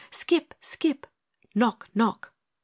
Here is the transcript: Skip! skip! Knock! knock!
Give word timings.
Skip! 0.09 0.55
skip! 0.61 1.05
Knock! 1.53 1.87
knock! 1.93 2.33